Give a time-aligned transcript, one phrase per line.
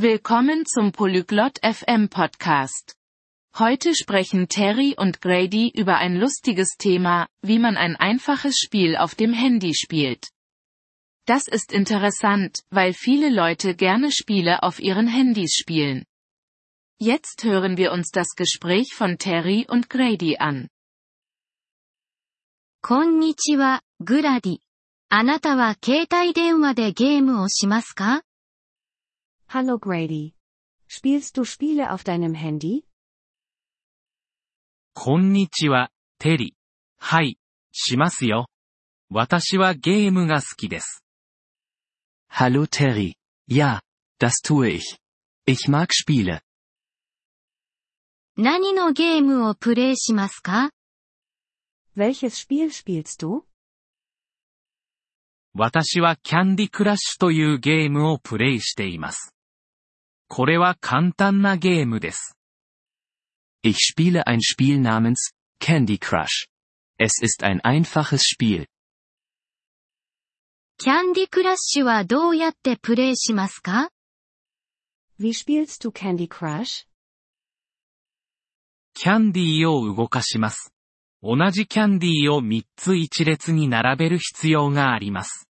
[0.00, 2.96] Willkommen zum Polyglot FM Podcast.
[3.56, 9.14] Heute sprechen Terry und Grady über ein lustiges Thema, wie man ein einfaches Spiel auf
[9.14, 10.28] dem Handy spielt.
[11.24, 16.04] Das ist interessant, weil viele Leute gerne Spiele auf ihren Handys spielen.
[16.98, 20.68] Jetzt hören wir uns das Gespräch von Terry und Grady an.
[22.82, 24.58] こんにちは、グラディ。
[25.08, 28.22] あなたは携帯電話でゲームをしますか
[29.50, 30.34] Hallo Grady.
[30.88, 32.84] Spielst du Spiele auf deinem Handy?
[34.94, 36.54] こんにちは、テリ。
[36.98, 37.38] はい、
[37.72, 38.46] しますよ。
[39.10, 41.04] 私はゲームが好きです。
[42.30, 43.14] Hallo Terry.
[43.48, 43.80] Ja,
[44.18, 44.96] das tue ich.
[45.46, 46.40] Ich mag Spiele.
[48.36, 50.70] 何のゲームをプレイしますか
[51.96, 53.44] Welches Spiel spielst du?
[55.54, 59.32] 私はキャンディクラッシュというゲームをプレイしています。
[60.33, 62.37] これは簡単なゲームです。
[63.63, 66.47] Ich spiele ein Spiel namens Candy Crush.
[66.97, 68.67] Es ist ein einfaches Spiel.
[70.77, 73.89] キャンディクラッシュはどうやってプレイしますか
[75.19, 76.87] ？Wie spielst du Candy Crush?
[78.93, 80.73] キャンディーを動かします。
[81.21, 85.49] 同じキャンディーを3つ一列に並べる必要があります。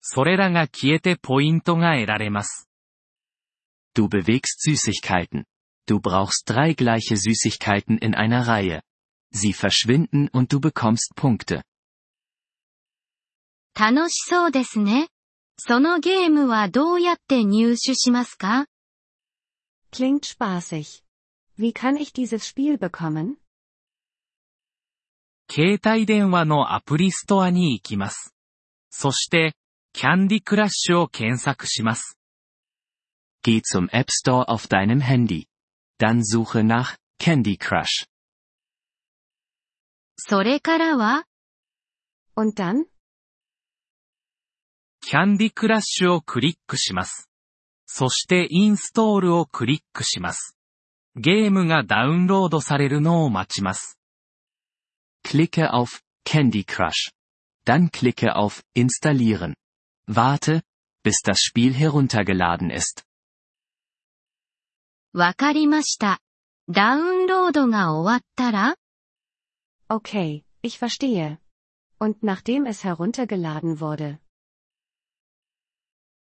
[0.00, 2.71] それらが消えてポイントが得られます。
[3.93, 5.45] Du bewegst Süßigkeiten.
[5.87, 8.81] Du brauchst drei gleiche Süßigkeiten in einer Reihe.
[9.31, 11.63] Sie verschwinden und du bekommst Punkte.
[13.75, 15.07] 楽しそうですね。
[15.59, 18.67] そのゲームはどうやって入手しますか
[19.91, 21.03] Klingt spaßig.
[21.57, 23.37] Wie kann ich dieses Spiel bekommen?
[25.49, 28.35] 携帯電話のアプリストアに行きます。
[28.89, 29.53] そして、
[29.93, 32.17] キャンディクラッシュを検索します。
[33.43, 35.47] Geh zum App Store auf deinem Handy.
[35.99, 38.07] Dann suche nach Candy Crush.
[40.19, 41.25] それからは
[42.35, 42.85] Und dann?
[45.01, 47.29] キャンディクラッシュをクリックします。
[47.85, 50.57] そしてインストールをクリックします。
[51.15, 53.97] ゲームがダウンロードされるのを待ちます。
[55.23, 57.11] Klicke auf Candy Crush.
[57.65, 59.55] Dann klicke auf Installieren.
[60.07, 60.61] Warte,
[61.03, 63.03] bis das Spiel heruntergeladen ist.
[65.13, 66.19] わかりました。
[66.69, 68.75] ダウンロードが終わったら
[69.89, 71.37] Okay, ich verstehe.
[71.99, 74.19] Und nachdem es heruntergeladen wurde,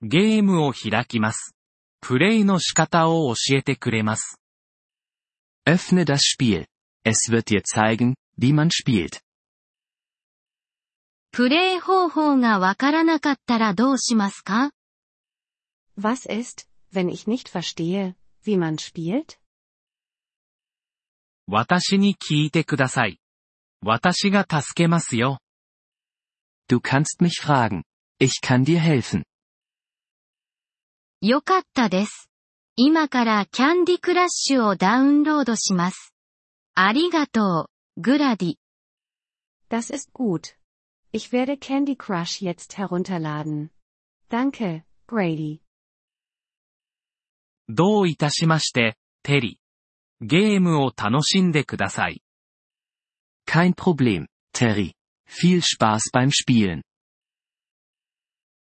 [0.00, 1.54] ゲームを開きます。
[2.00, 4.40] プレイの仕方を教えてくれます。
[5.66, 6.66] Öffne das Spiel.
[7.04, 9.20] Es wird dir zeigen, wie man spielt.
[11.32, 14.70] プレイ方法がわからなかったらどうしますか
[15.98, 19.38] was ist, wenn ich nicht verstehe, wie man spielt?
[21.46, 23.20] 私に聞いてください。
[23.82, 25.38] 私が助けますよ。
[26.68, 27.82] Du kannst mich fragen.
[28.20, 29.24] Ich kann dir helfen.
[31.20, 32.28] よかったです。
[32.76, 36.14] 今からキャンディクラッシュをダウンロードします。
[36.74, 38.54] ありがとう、グラディ。
[39.68, 40.54] Das ist gut.
[41.12, 43.70] Ich werde Candy Crush jetzt herunterladen.
[44.28, 45.60] Danke, Grady.
[47.69, 49.59] どういたしまして、テリ。
[50.21, 52.21] ゲームを楽しんでください。
[53.47, 54.93] Kein Problem, Terry.
[55.29, 56.81] Viel Spaß beim Spielen.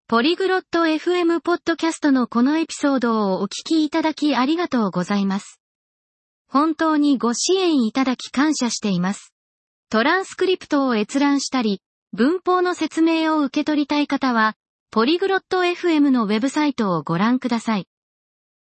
[0.08, 5.62] ポリグロット FM ポッドキャストのこのエピソードをお聞きいただきありがとうございます。
[6.50, 9.34] 本当にご支援いただき感謝しています。
[9.90, 11.82] トランスクリプトを閲覧したり、
[12.12, 14.56] 文法の説明を受け取りたい方は、
[14.92, 17.88] ポリグロット FM のウェブサイトをご覧ください。